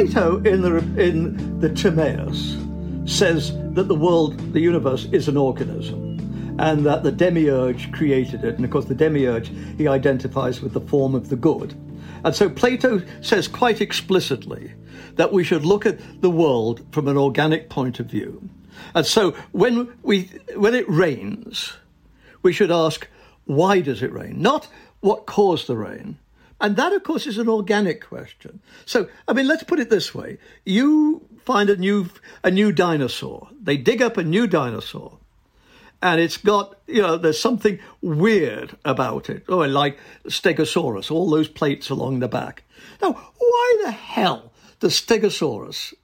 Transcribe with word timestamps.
Plato 0.00 0.38
in 0.44 0.62
the 0.62 0.78
in 0.98 1.60
the 1.60 1.68
Timaeus 1.68 2.56
says 3.04 3.52
that 3.74 3.86
the 3.86 3.94
world, 3.94 4.38
the 4.54 4.60
universe, 4.60 5.04
is 5.12 5.28
an 5.28 5.36
organism, 5.36 6.56
and 6.58 6.86
that 6.86 7.02
the 7.02 7.12
demiurge 7.12 7.92
created 7.92 8.42
it. 8.42 8.54
And 8.54 8.64
of 8.64 8.70
course, 8.70 8.86
the 8.86 8.94
demiurge 8.94 9.52
he 9.76 9.86
identifies 9.86 10.62
with 10.62 10.72
the 10.72 10.80
form 10.80 11.14
of 11.14 11.28
the 11.28 11.36
good. 11.36 11.74
And 12.24 12.34
so 12.34 12.48
Plato 12.48 13.02
says 13.20 13.46
quite 13.46 13.82
explicitly 13.82 14.72
that 15.16 15.34
we 15.34 15.44
should 15.44 15.66
look 15.66 15.84
at 15.84 16.22
the 16.22 16.30
world 16.30 16.80
from 16.92 17.06
an 17.06 17.18
organic 17.18 17.68
point 17.68 18.00
of 18.00 18.06
view. 18.06 18.48
And 18.94 19.04
so 19.04 19.32
when 19.52 19.92
we 20.02 20.30
when 20.56 20.74
it 20.74 20.88
rains, 20.88 21.74
we 22.42 22.54
should 22.54 22.70
ask, 22.70 23.06
why 23.44 23.82
does 23.82 24.02
it 24.02 24.14
rain? 24.14 24.40
Not 24.40 24.66
what 25.00 25.26
caused 25.26 25.66
the 25.66 25.76
rain, 25.76 26.16
and 26.60 26.76
that, 26.76 26.92
of 26.92 27.02
course, 27.02 27.26
is 27.26 27.38
an 27.38 27.48
organic 27.48 28.04
question. 28.04 28.60
So, 28.84 29.08
I 29.26 29.32
mean, 29.32 29.48
let's 29.48 29.62
put 29.62 29.80
it 29.80 29.90
this 29.90 30.14
way: 30.14 30.38
you 30.64 31.26
find 31.44 31.70
a 31.70 31.76
new 31.76 32.10
a 32.44 32.50
new 32.50 32.72
dinosaur. 32.72 33.48
They 33.60 33.76
dig 33.76 34.02
up 34.02 34.16
a 34.16 34.22
new 34.22 34.46
dinosaur, 34.46 35.18
and 36.02 36.20
it's 36.20 36.36
got 36.36 36.78
you 36.86 37.02
know 37.02 37.16
there's 37.16 37.40
something 37.40 37.78
weird 38.02 38.76
about 38.84 39.30
it. 39.30 39.44
Oh, 39.48 39.58
like 39.60 39.98
Stegosaurus, 40.26 41.10
all 41.10 41.30
those 41.30 41.48
plates 41.48 41.90
along 41.90 42.20
the 42.20 42.28
back. 42.28 42.64
Now, 43.00 43.12
why 43.12 43.76
the 43.84 43.90
hell 43.90 44.52
does 44.80 45.00
Stegosaurus 45.00 45.94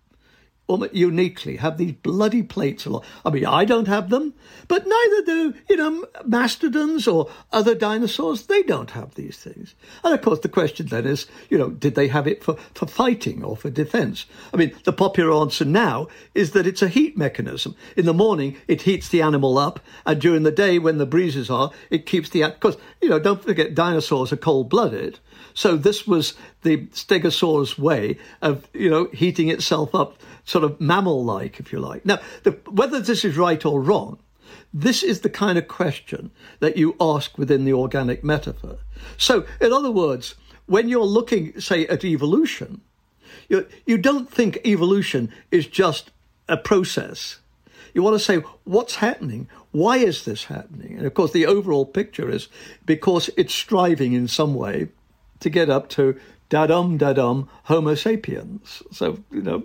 uniquely 0.93 1.57
have 1.57 1.79
these 1.79 1.93
bloody 1.93 2.43
plates 2.43 2.87
along. 2.87 3.05
I 3.25 3.31
mean, 3.31 3.47
I 3.47 3.65
don't 3.65 3.89
have 3.89 4.11
them, 4.11 4.35
but 4.69 4.87
neither 4.87 5.25
do, 5.25 5.55
you 5.69 5.77
know, 5.77 6.07
mastodons 6.25 7.07
or 7.07 7.31
other 7.53 7.75
dinosaurs. 7.75 8.47
They 8.47 8.63
don't 8.63 8.91
have 8.91 9.15
these 9.15 9.37
things. 9.37 9.75
And 10.03 10.13
of 10.13 10.23
course, 10.23 10.41
the 10.41 10.49
question 10.49 10.87
then 10.87 11.07
is, 11.07 11.27
you 11.51 11.59
know, 11.59 11.71
did 11.71 11.95
they 11.95 12.09
have 12.09 12.27
it 12.27 12.43
for, 12.43 12.57
for 12.75 12.87
fighting 12.87 13.45
or 13.45 13.57
for 13.57 13.71
defense? 13.71 14.27
I 14.53 14.57
mean, 14.57 14.75
the 14.85 14.93
popular 14.93 15.33
answer 15.41 15.65
now 15.65 16.09
is 16.35 16.51
that 16.53 16.67
it's 16.67 16.83
a 16.83 16.89
heat 16.89 17.17
mechanism. 17.17 17.77
In 17.97 18.07
the 18.07 18.15
morning, 18.15 18.57
it 18.67 18.83
heats 18.83 19.09
the 19.09 19.23
animal 19.23 19.59
up, 19.59 19.81
and 20.05 20.21
during 20.21 20.43
the 20.43 20.51
day, 20.51 20.79
when 20.79 20.99
the 20.99 21.07
breezes 21.07 21.49
are, 21.49 21.71
it 21.91 22.07
keeps 22.07 22.31
the, 22.31 22.43
because, 22.43 22.77
you 23.01 23.09
know, 23.09 23.19
don't 23.19 23.43
forget, 23.43 23.75
dinosaurs 23.75 24.33
are 24.33 24.37
cold 24.37 24.69
blooded. 24.69 25.21
So 25.55 25.77
this 25.77 26.07
was 26.07 26.35
the 26.63 26.87
Stegosaurus 26.89 27.79
way 27.79 28.19
of, 28.43 28.69
you 28.75 28.91
know, 28.91 29.09
heating 29.13 29.49
itself 29.49 29.95
up, 29.95 30.19
sort 30.45 30.65
of 30.65 30.81
mammal-like, 30.81 31.59
if 31.59 31.73
you 31.73 31.81
like. 31.81 32.05
Now, 32.05 32.19
the, 32.43 32.53
whether 32.71 33.01
this 33.01 33.25
is 33.25 33.37
right 33.37 33.65
or 33.65 33.81
wrong, 33.81 34.19
this 34.73 35.03
is 35.03 35.21
the 35.21 35.31
kind 35.31 35.57
of 35.57 35.69
question 35.69 36.31
that 36.61 36.77
you 36.77 36.95
ask 37.01 37.39
within 37.39 37.65
the 37.65 37.73
organic 37.73 38.23
metaphor. 38.23 38.79
So, 39.17 39.47
in 39.61 39.73
other 39.73 39.91
words, 39.91 40.35
when 40.67 40.89
you're 40.89 41.05
looking, 41.05 41.59
say, 41.61 41.87
at 41.87 42.05
evolution, 42.05 42.83
you, 43.49 43.67
you 43.87 43.97
don't 43.97 44.31
think 44.31 44.59
evolution 44.65 45.33
is 45.51 45.67
just 45.67 46.11
a 46.49 46.57
process. 46.57 47.39
You 47.95 48.03
want 48.03 48.15
to 48.15 48.25
say, 48.25 48.39
what's 48.65 48.97
happening? 48.97 49.49
Why 49.71 49.97
is 49.97 50.25
this 50.25 50.45
happening? 50.45 50.99
And 50.99 51.07
of 51.07 51.15
course, 51.15 51.33
the 51.33 51.47
overall 51.47 51.87
picture 51.87 52.29
is 52.29 52.49
because 52.85 53.31
it's 53.37 53.55
striving 53.55 54.13
in 54.13 54.29
some 54.29 54.55
way 54.55 54.89
to 55.41 55.51
get 55.51 55.71
up 55.71 55.89
to 55.91 56.19
dadum 56.51 56.99
dadum 56.99 57.49
Homo 57.65 57.95
sapiens. 57.95 58.83
So 58.93 59.19
you 59.31 59.43
know, 59.43 59.65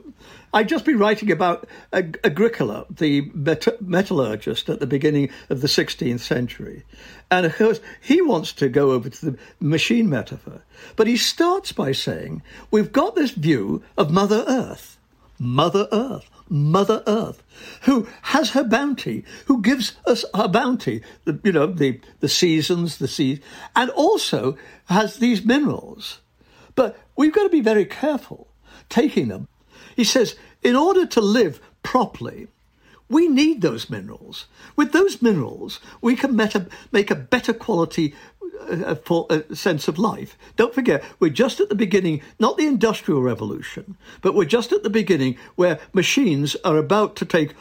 I'd 0.53 0.69
just 0.69 0.85
been 0.85 0.97
writing 0.97 1.31
about 1.31 1.67
Agricola, 1.93 2.85
the 2.89 3.29
met- 3.33 3.81
metallurgist 3.81 4.69
at 4.69 4.79
the 4.79 4.87
beginning 4.87 5.29
of 5.49 5.61
the 5.61 5.67
16th 5.67 6.19
century, 6.19 6.83
and 7.29 7.45
of 7.45 7.55
course 7.55 7.79
he 8.01 8.21
wants 8.21 8.53
to 8.53 8.69
go 8.69 8.91
over 8.91 9.09
to 9.09 9.31
the 9.31 9.37
machine 9.59 10.09
metaphor, 10.09 10.63
but 10.95 11.07
he 11.07 11.17
starts 11.17 11.71
by 11.71 11.91
saying 11.91 12.41
we've 12.71 12.91
got 12.91 13.15
this 13.15 13.31
view 13.31 13.83
of 13.97 14.11
Mother 14.11 14.43
Earth, 14.47 14.97
Mother 15.41 15.87
Earth. 15.91 16.29
Mother 16.49 17.01
Earth, 17.07 17.41
who 17.83 18.07
has 18.23 18.49
her 18.49 18.65
bounty, 18.65 19.23
who 19.45 19.61
gives 19.61 19.93
us 20.05 20.25
her 20.35 20.49
bounty, 20.49 21.01
the, 21.23 21.39
you 21.45 21.53
know, 21.53 21.65
the, 21.65 22.01
the 22.19 22.27
seasons, 22.27 22.97
the 22.97 23.07
seas, 23.07 23.39
and 23.73 23.89
also 23.91 24.57
has 24.87 25.15
these 25.15 25.45
minerals. 25.45 26.19
But 26.75 26.99
we've 27.15 27.33
got 27.33 27.43
to 27.43 27.49
be 27.49 27.61
very 27.61 27.85
careful 27.85 28.49
taking 28.89 29.29
them. 29.29 29.47
He 29.95 30.03
says, 30.03 30.35
in 30.61 30.75
order 30.75 31.05
to 31.05 31.21
live 31.21 31.61
properly, 31.83 32.47
we 33.11 33.27
need 33.27 33.61
those 33.61 33.89
minerals. 33.89 34.45
With 34.75 34.93
those 34.93 35.21
minerals, 35.21 35.79
we 36.01 36.15
can 36.15 36.35
meta- 36.35 36.67
make 36.91 37.11
a 37.11 37.15
better 37.15 37.53
quality 37.53 38.15
uh, 38.69 38.95
for 38.95 39.27
a 39.29 39.55
sense 39.55 39.87
of 39.87 39.99
life. 39.99 40.37
Don't 40.55 40.73
forget, 40.73 41.03
we're 41.19 41.29
just 41.29 41.59
at 41.59 41.69
the 41.69 41.75
beginning, 41.75 42.21
not 42.39 42.57
the 42.57 42.67
Industrial 42.67 43.21
Revolution, 43.21 43.97
but 44.21 44.33
we're 44.33 44.45
just 44.45 44.71
at 44.71 44.83
the 44.83 44.89
beginning 44.89 45.37
where 45.55 45.79
machines 45.93 46.55
are 46.63 46.77
about 46.77 47.15
to 47.17 47.25
take 47.25 47.53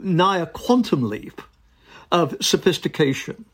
nigh 0.00 0.38
a 0.38 0.46
quantum 0.46 1.08
leap 1.08 1.40
of 2.10 2.36
sophistication. 2.40 3.44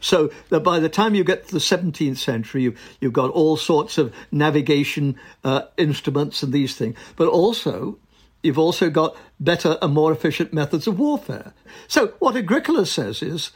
So 0.00 0.30
that 0.50 0.60
by 0.60 0.78
the 0.78 0.88
time 0.88 1.14
you 1.14 1.24
get 1.24 1.48
to 1.48 1.54
the 1.54 1.58
17th 1.58 2.18
century, 2.18 2.62
you've, 2.62 2.96
you've 3.00 3.12
got 3.12 3.30
all 3.30 3.56
sorts 3.56 3.98
of 3.98 4.14
navigation 4.30 5.18
uh, 5.42 5.62
instruments 5.76 6.42
and 6.42 6.52
these 6.52 6.76
things, 6.76 6.96
but 7.16 7.28
also 7.28 7.98
you've 8.42 8.58
also 8.58 8.90
got 8.90 9.16
better 9.40 9.78
and 9.82 9.92
more 9.92 10.12
efficient 10.12 10.52
methods 10.52 10.86
of 10.86 10.98
warfare. 10.98 11.52
So 11.88 12.08
what 12.18 12.36
Agricola 12.36 12.86
says 12.86 13.22
is 13.22 13.50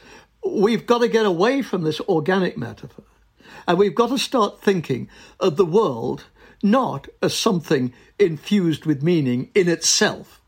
we've 0.45 0.85
got 0.85 0.99
to 0.99 1.07
get 1.07 1.25
away 1.25 1.61
from 1.61 1.83
this 1.83 2.01
organic 2.01 2.57
metaphor 2.57 3.05
and 3.67 3.77
we've 3.77 3.95
got 3.95 4.09
to 4.09 4.17
start 4.17 4.61
thinking 4.61 5.09
of 5.39 5.55
the 5.55 5.65
world 5.65 6.25
not 6.63 7.07
as 7.21 7.35
something 7.35 7.93
infused 8.19 8.85
with 8.85 9.03
meaning 9.03 9.49
in 9.55 9.67
itself. 9.67 10.41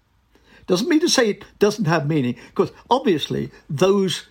Doesn't 0.67 0.89
mean 0.89 1.01
to 1.01 1.09
say 1.09 1.29
it 1.29 1.45
doesn't 1.59 1.85
have 1.85 2.07
meaning, 2.07 2.35
because 2.49 2.71
obviously 2.89 3.51
those 3.69 4.27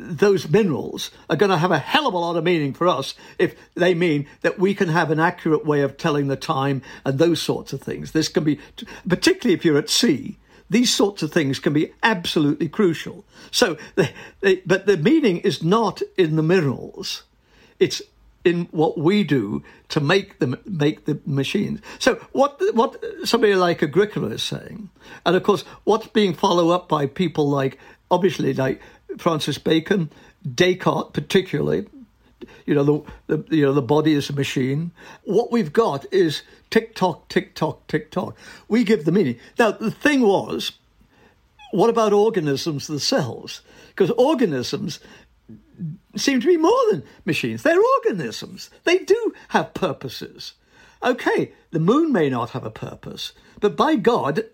those 0.00 0.48
minerals 0.48 1.10
are 1.28 1.36
going 1.36 1.50
to 1.50 1.58
have 1.58 1.70
a 1.70 1.78
hell 1.78 2.06
of 2.06 2.14
a 2.14 2.18
lot 2.18 2.36
of 2.36 2.44
meaning 2.44 2.72
for 2.72 2.88
us 2.88 3.14
if 3.38 3.54
they 3.74 3.94
mean 3.94 4.26
that 4.40 4.58
we 4.58 4.74
can 4.74 4.88
have 4.88 5.10
an 5.10 5.20
accurate 5.20 5.66
way 5.66 5.82
of 5.82 5.96
telling 5.96 6.28
the 6.28 6.36
time 6.36 6.82
and 7.04 7.18
those 7.18 7.40
sorts 7.40 7.72
of 7.72 7.82
things. 7.82 8.12
This 8.12 8.28
can 8.28 8.44
be, 8.44 8.58
particularly 9.08 9.54
if 9.54 9.64
you're 9.64 9.78
at 9.78 9.90
sea, 9.90 10.38
these 10.70 10.94
sorts 10.94 11.22
of 11.22 11.32
things 11.32 11.58
can 11.58 11.72
be 11.72 11.92
absolutely 12.02 12.68
crucial. 12.68 13.24
So, 13.50 13.76
they, 13.96 14.14
they, 14.40 14.56
but 14.66 14.86
the 14.86 14.96
meaning 14.96 15.38
is 15.38 15.62
not 15.62 16.00
in 16.16 16.36
the 16.36 16.42
minerals; 16.42 17.24
it's 17.80 18.00
in 18.44 18.66
what 18.70 18.96
we 18.96 19.24
do 19.24 19.62
to 19.88 20.00
make 20.00 20.38
the 20.38 20.58
make 20.64 21.04
the 21.04 21.20
machines. 21.26 21.80
So 21.98 22.14
what 22.32 22.60
what 22.74 23.02
somebody 23.24 23.54
like 23.54 23.82
Agricola 23.82 24.28
is 24.28 24.42
saying, 24.42 24.90
and 25.26 25.36
of 25.36 25.42
course 25.42 25.62
what's 25.84 26.06
being 26.06 26.34
followed 26.34 26.70
up 26.70 26.88
by 26.88 27.06
people 27.06 27.50
like 27.50 27.78
obviously 28.10 28.54
like 28.54 28.80
Francis 29.18 29.58
Bacon, 29.58 30.10
Descartes 30.54 31.12
particularly. 31.12 31.86
You 32.64 32.74
know 32.74 33.04
the, 33.26 33.36
the 33.36 33.56
you 33.56 33.66
know 33.66 33.72
the 33.72 33.82
body 33.82 34.14
is 34.14 34.30
a 34.30 34.32
machine. 34.32 34.92
What 35.24 35.52
we've 35.52 35.72
got 35.72 36.06
is 36.12 36.42
tick 36.70 36.94
tock, 36.94 37.28
tick 37.28 37.54
tock, 37.54 37.86
tick 37.86 38.10
tock. 38.10 38.36
We 38.68 38.84
give 38.84 39.04
the 39.04 39.12
meaning. 39.12 39.38
Now 39.58 39.72
the 39.72 39.90
thing 39.90 40.22
was, 40.22 40.72
what 41.72 41.90
about 41.90 42.12
organisms, 42.12 42.86
the 42.86 43.00
cells? 43.00 43.60
Because 43.88 44.10
organisms 44.12 45.00
seem 46.16 46.40
to 46.40 46.46
be 46.46 46.56
more 46.56 46.82
than 46.90 47.02
machines. 47.24 47.62
They're 47.62 47.82
organisms. 47.96 48.70
They 48.84 48.98
do 48.98 49.34
have 49.48 49.74
purposes. 49.74 50.54
Okay, 51.02 51.52
the 51.70 51.80
moon 51.80 52.12
may 52.12 52.28
not 52.28 52.50
have 52.50 52.64
a 52.64 52.70
purpose, 52.70 53.32
but 53.60 53.76
by 53.76 53.96
God, 53.96 54.44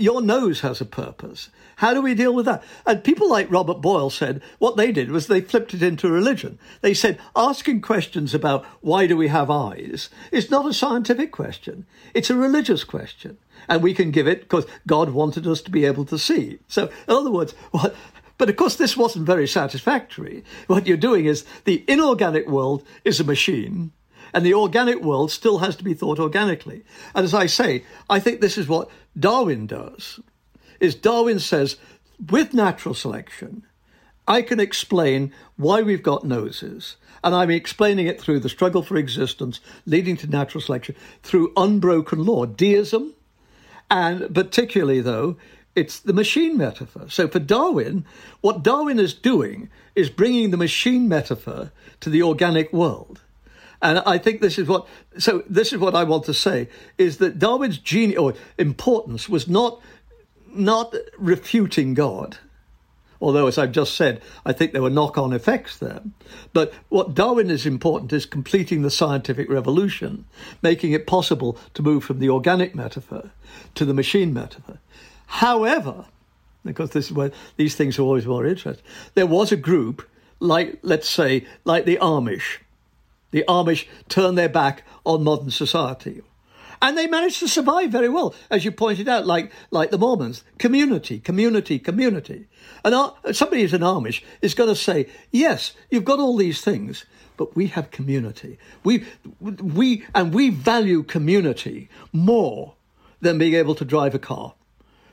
your 0.00 0.22
nose 0.22 0.60
has 0.60 0.80
a 0.80 0.86
purpose. 0.86 1.50
How 1.76 1.94
do 1.94 2.02
we 2.02 2.14
deal 2.14 2.34
with 2.34 2.46
that? 2.46 2.62
And 2.86 3.04
people 3.04 3.28
like 3.28 3.50
Robert 3.50 3.80
Boyle 3.80 4.10
said 4.10 4.42
what 4.58 4.76
they 4.76 4.92
did 4.92 5.10
was 5.10 5.26
they 5.26 5.40
flipped 5.40 5.74
it 5.74 5.82
into 5.82 6.10
religion. 6.10 6.58
They 6.80 6.94
said 6.94 7.18
asking 7.36 7.82
questions 7.82 8.34
about 8.34 8.64
why 8.80 9.06
do 9.06 9.16
we 9.16 9.28
have 9.28 9.50
eyes 9.50 10.10
is 10.32 10.50
not 10.50 10.66
a 10.66 10.74
scientific 10.74 11.32
question, 11.32 11.86
it's 12.14 12.30
a 12.30 12.36
religious 12.36 12.84
question. 12.84 13.38
And 13.68 13.82
we 13.82 13.92
can 13.92 14.10
give 14.10 14.26
it 14.26 14.40
because 14.40 14.66
God 14.86 15.10
wanted 15.10 15.46
us 15.46 15.60
to 15.62 15.70
be 15.70 15.84
able 15.84 16.06
to 16.06 16.18
see. 16.18 16.58
So, 16.66 16.86
in 16.86 17.14
other 17.14 17.30
words, 17.30 17.52
what 17.70 17.94
but 18.38 18.48
of 18.48 18.56
course, 18.56 18.76
this 18.76 18.96
wasn't 18.96 19.26
very 19.26 19.46
satisfactory. 19.46 20.44
What 20.66 20.86
you're 20.86 20.96
doing 20.96 21.26
is 21.26 21.44
the 21.66 21.84
inorganic 21.86 22.48
world 22.48 22.82
is 23.04 23.20
a 23.20 23.24
machine, 23.24 23.92
and 24.32 24.44
the 24.44 24.54
organic 24.54 25.00
world 25.02 25.30
still 25.30 25.58
has 25.58 25.76
to 25.76 25.84
be 25.84 25.94
thought 25.94 26.18
organically. 26.18 26.84
And 27.14 27.24
as 27.24 27.34
I 27.34 27.46
say, 27.46 27.84
I 28.08 28.20
think 28.20 28.40
this 28.40 28.58
is 28.58 28.68
what 28.68 28.90
Darwin 29.18 29.66
does. 29.66 30.20
Is 30.78 30.94
Darwin 30.94 31.38
says, 31.38 31.76
with 32.30 32.54
natural 32.54 32.94
selection, 32.94 33.64
I 34.26 34.42
can 34.42 34.60
explain 34.60 35.32
why 35.56 35.82
we've 35.82 36.02
got 36.02 36.24
noses. 36.24 36.96
And 37.22 37.34
I'm 37.34 37.50
explaining 37.50 38.06
it 38.06 38.20
through 38.20 38.40
the 38.40 38.48
struggle 38.48 38.82
for 38.82 38.96
existence 38.96 39.60
leading 39.84 40.16
to 40.18 40.26
natural 40.26 40.62
selection 40.62 40.94
through 41.22 41.52
unbroken 41.56 42.24
law, 42.24 42.46
deism, 42.46 43.14
and 43.90 44.32
particularly, 44.34 45.00
though, 45.00 45.36
it's 45.74 45.98
the 45.98 46.12
machine 46.12 46.56
metaphor. 46.56 47.08
So 47.08 47.28
for 47.28 47.38
Darwin, 47.38 48.04
what 48.40 48.62
Darwin 48.62 48.98
is 48.98 49.14
doing 49.14 49.68
is 49.94 50.10
bringing 50.10 50.50
the 50.50 50.56
machine 50.56 51.08
metaphor 51.08 51.72
to 52.00 52.10
the 52.10 52.22
organic 52.22 52.72
world. 52.72 53.20
And 53.82 54.00
I 54.00 54.18
think 54.18 54.40
this 54.40 54.58
is 54.58 54.68
what, 54.68 54.86
so 55.18 55.42
this 55.48 55.72
is 55.72 55.78
what 55.78 55.94
I 55.94 56.04
want 56.04 56.24
to 56.24 56.34
say 56.34 56.68
is 56.98 57.18
that 57.18 57.38
Darwin's 57.38 57.78
genius 57.78 58.18
or 58.18 58.34
importance 58.58 59.28
was 59.28 59.48
not, 59.48 59.80
not 60.48 60.94
refuting 61.18 61.94
God. 61.94 62.38
Although, 63.22 63.46
as 63.46 63.58
I've 63.58 63.72
just 63.72 63.94
said, 63.94 64.22
I 64.46 64.52
think 64.52 64.72
there 64.72 64.82
were 64.82 64.90
knock 64.90 65.18
on 65.18 65.32
effects 65.32 65.76
there. 65.76 66.00
But 66.54 66.72
what 66.88 67.14
Darwin 67.14 67.50
is 67.50 67.66
important 67.66 68.12
is 68.14 68.24
completing 68.24 68.80
the 68.80 68.90
scientific 68.90 69.50
revolution, 69.50 70.24
making 70.62 70.92
it 70.92 71.06
possible 71.06 71.58
to 71.74 71.82
move 71.82 72.02
from 72.02 72.18
the 72.18 72.30
organic 72.30 72.74
metaphor 72.74 73.30
to 73.74 73.84
the 73.84 73.92
machine 73.92 74.32
metaphor. 74.32 74.78
However, 75.26 76.06
because 76.64 76.90
this 76.90 77.06
is 77.06 77.12
where 77.12 77.30
these 77.56 77.74
things 77.74 77.98
are 77.98 78.02
always 78.02 78.26
more 78.26 78.46
interesting, 78.46 78.84
there 79.14 79.26
was 79.26 79.52
a 79.52 79.56
group 79.56 80.08
like, 80.38 80.78
let's 80.82 81.08
say, 81.08 81.46
like 81.64 81.84
the 81.84 81.98
Amish. 81.98 82.58
The 83.30 83.44
Amish 83.48 83.86
turned 84.08 84.36
their 84.36 84.48
back 84.48 84.82
on 85.04 85.24
modern 85.24 85.50
society. 85.50 86.22
And 86.82 86.96
they 86.96 87.06
managed 87.06 87.40
to 87.40 87.48
survive 87.48 87.90
very 87.90 88.08
well, 88.08 88.34
as 88.50 88.64
you 88.64 88.72
pointed 88.72 89.08
out, 89.08 89.26
like, 89.26 89.52
like 89.70 89.90
the 89.90 89.98
Mormons. 89.98 90.44
Community, 90.58 91.18
community, 91.18 91.78
community. 91.78 92.46
And 92.84 92.94
our, 92.94 93.14
somebody 93.32 93.62
who's 93.62 93.74
an 93.74 93.82
Amish 93.82 94.22
is 94.40 94.54
going 94.54 94.70
to 94.70 94.76
say, 94.76 95.06
yes, 95.30 95.72
you've 95.90 96.06
got 96.06 96.20
all 96.20 96.36
these 96.36 96.62
things, 96.62 97.04
but 97.36 97.54
we 97.54 97.66
have 97.68 97.90
community. 97.90 98.58
We, 98.82 99.04
we, 99.40 100.06
and 100.14 100.32
we 100.32 100.48
value 100.48 101.02
community 101.02 101.90
more 102.12 102.74
than 103.20 103.36
being 103.36 103.54
able 103.54 103.74
to 103.74 103.84
drive 103.84 104.14
a 104.14 104.18
car. 104.18 104.54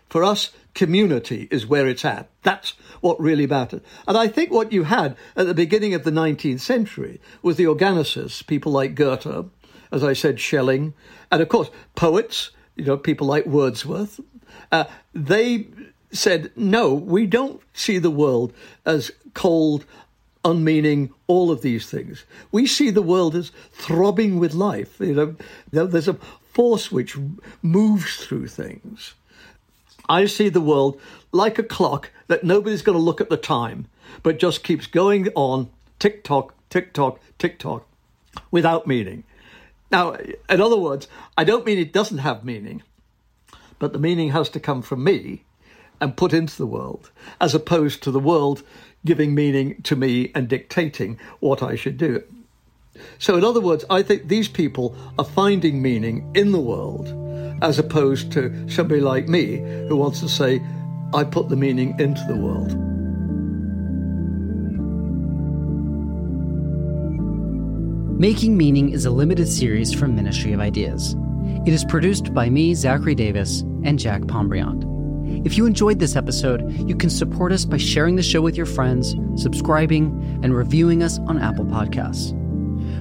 For 0.09 0.23
us, 0.23 0.51
community 0.77 1.47
is 1.49 1.65
where 1.65 1.87
it's 1.87 2.05
at. 2.05 2.29
That's 2.43 2.75
what 3.01 3.19
really 3.19 3.47
mattered. 3.47 3.81
And 4.07 4.15
I 4.15 4.27
think 4.27 4.51
what 4.51 4.71
you 4.71 4.83
had 4.83 5.17
at 5.35 5.47
the 5.47 5.55
beginning 5.55 5.95
of 5.95 6.03
the 6.03 6.11
19th 6.11 6.59
century 6.59 7.19
was 7.41 7.57
the 7.57 7.65
organicists, 7.65 8.43
people 8.43 8.71
like 8.71 8.93
Goethe, 8.93 9.49
as 9.91 10.03
I 10.03 10.13
said, 10.13 10.39
Schelling, 10.39 10.93
and 11.31 11.41
of 11.41 11.49
course, 11.49 11.71
poets, 11.95 12.51
you 12.75 12.85
know, 12.85 12.95
people 12.95 13.25
like 13.25 13.47
Wordsworth. 13.47 14.19
Uh, 14.71 14.83
they 15.13 15.67
said, 16.11 16.51
no, 16.55 16.93
we 16.93 17.25
don't 17.25 17.59
see 17.73 17.97
the 17.97 18.11
world 18.11 18.53
as 18.85 19.11
cold, 19.33 19.83
unmeaning, 20.45 21.11
all 21.25 21.49
of 21.49 21.63
these 21.63 21.89
things. 21.89 22.23
We 22.51 22.67
see 22.67 22.91
the 22.91 23.01
world 23.01 23.35
as 23.35 23.51
throbbing 23.71 24.37
with 24.37 24.53
life. 24.53 24.99
You 24.99 25.35
know, 25.71 25.85
there's 25.87 26.07
a 26.07 26.19
force 26.53 26.91
which 26.91 27.17
moves 27.63 28.17
through 28.17 28.49
things. 28.49 29.15
I 30.09 30.25
see 30.25 30.49
the 30.49 30.61
world 30.61 30.99
like 31.31 31.59
a 31.59 31.63
clock 31.63 32.11
that 32.27 32.43
nobody's 32.43 32.81
going 32.81 32.97
to 32.97 33.03
look 33.03 33.21
at 33.21 33.29
the 33.29 33.37
time, 33.37 33.87
but 34.23 34.39
just 34.39 34.63
keeps 34.63 34.87
going 34.87 35.29
on 35.35 35.69
tick 35.99 36.23
tock, 36.23 36.53
tick 36.69 36.93
tock, 36.93 37.19
tick 37.37 37.59
tock 37.59 37.87
without 38.51 38.87
meaning. 38.87 39.23
Now, 39.91 40.13
in 40.49 40.61
other 40.61 40.77
words, 40.77 41.07
I 41.37 41.43
don't 41.43 41.65
mean 41.65 41.79
it 41.79 41.93
doesn't 41.93 42.19
have 42.19 42.43
meaning, 42.43 42.83
but 43.79 43.93
the 43.93 43.99
meaning 43.99 44.31
has 44.31 44.49
to 44.49 44.59
come 44.59 44.81
from 44.81 45.03
me 45.03 45.43
and 45.99 46.17
put 46.17 46.33
into 46.33 46.57
the 46.57 46.67
world, 46.67 47.09
as 47.41 47.55
opposed 47.55 48.03
to 48.03 48.11
the 48.11 48.19
world 48.19 48.63
giving 49.05 49.33
meaning 49.33 49.81
to 49.83 49.95
me 49.95 50.31
and 50.35 50.47
dictating 50.47 51.19
what 51.39 51.63
I 51.63 51.75
should 51.75 51.97
do. 51.97 52.23
So, 53.19 53.37
in 53.37 53.43
other 53.43 53.61
words, 53.61 53.85
I 53.89 54.01
think 54.01 54.27
these 54.27 54.47
people 54.47 54.95
are 55.17 55.25
finding 55.25 55.81
meaning 55.81 56.29
in 56.35 56.51
the 56.51 56.59
world 56.59 57.26
as 57.61 57.79
opposed 57.79 58.31
to 58.33 58.69
somebody 58.69 59.01
like 59.01 59.27
me 59.27 59.57
who 59.87 59.95
wants 59.95 60.19
to 60.21 60.29
say, 60.29 60.61
I 61.13 61.23
put 61.23 61.49
the 61.49 61.55
meaning 61.55 61.95
into 61.99 62.23
the 62.27 62.35
world. 62.35 62.75
Making 68.19 68.57
Meaning 68.57 68.93
is 68.93 69.05
a 69.05 69.11
limited 69.11 69.47
series 69.47 69.93
from 69.93 70.15
Ministry 70.15 70.51
of 70.51 70.59
Ideas. 70.59 71.15
It 71.67 71.73
is 71.73 71.85
produced 71.85 72.33
by 72.33 72.49
me, 72.49 72.73
Zachary 72.73 73.13
Davis, 73.13 73.61
and 73.83 73.99
Jack 73.99 74.21
Pombriand. 74.23 74.85
If 75.45 75.55
you 75.55 75.65
enjoyed 75.65 75.99
this 75.99 76.15
episode, 76.15 76.71
you 76.89 76.95
can 76.95 77.09
support 77.09 77.51
us 77.51 77.63
by 77.63 77.77
sharing 77.77 78.15
the 78.15 78.23
show 78.23 78.41
with 78.41 78.57
your 78.57 78.65
friends, 78.65 79.15
subscribing, 79.35 80.39
and 80.41 80.55
reviewing 80.55 81.03
us 81.03 81.19
on 81.27 81.39
Apple 81.39 81.65
Podcasts. 81.65 82.33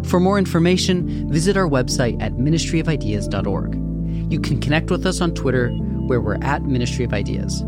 For 0.07 0.21
more 0.21 0.39
information, 0.39 1.31
visit 1.31 1.57
our 1.57 1.69
website 1.69 2.21
at 2.21 2.35
ministryofideas.org. 2.35 3.86
You 4.29 4.41
can 4.41 4.61
connect 4.61 4.91
with 4.91 5.07
us 5.07 5.21
on 5.21 5.35
Twitter, 5.35 5.71
where 5.71 6.21
we're 6.21 6.43
at 6.43 6.65
Ministry 6.65 7.05
of 7.05 7.13
Ideas. 7.13 7.65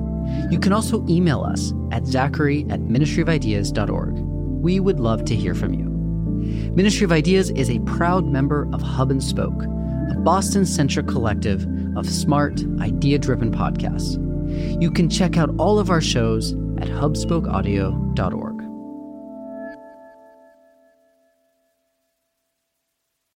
You 0.51 0.59
can 0.59 0.73
also 0.73 1.07
email 1.09 1.43
us 1.43 1.73
at 1.93 2.07
zachary 2.07 2.67
at 2.69 2.81
ministryofideas.org. 2.81 4.15
We 4.15 4.81
would 4.81 5.01
love 5.01 5.25
to 5.27 5.37
hear 5.37 5.55
from 5.55 5.75
you. 5.75 5.85
Ministry 6.75 7.05
of 7.05 7.13
Ideas 7.13 7.51
is 7.51 7.71
a 7.71 7.79
proud 7.81 8.27
member 8.27 8.69
of 8.73 8.83
Hub 8.83 9.11
and 9.11 9.23
Spoke, 9.23 9.63
a 9.63 10.15
Boston 10.19 10.67
centric 10.67 11.07
collective 11.07 11.67
of 11.97 12.09
smart, 12.09 12.61
idea 12.81 13.19
driven 13.19 13.53
podcasts. 13.53 14.17
You 14.81 14.91
can 14.91 15.09
check 15.09 15.37
out 15.37 15.55
all 15.59 15.79
of 15.79 15.91
our 15.91 16.01
shows 16.01 16.53
at 16.79 16.89
hubspokeaudio.org. 16.89 18.48